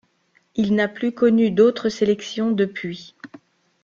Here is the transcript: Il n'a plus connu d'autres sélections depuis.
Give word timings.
Il 0.55 0.73
n'a 0.73 0.87
plus 0.87 1.11
connu 1.11 1.51
d'autres 1.51 1.89
sélections 1.89 2.49
depuis. 2.49 3.13